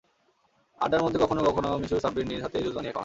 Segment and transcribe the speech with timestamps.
[0.81, 2.99] আড্ডার মধ্যে কখনো কখনো মিশু সাব্বির নিজ হাতেই জুস বানিয়ে খাওয়ান।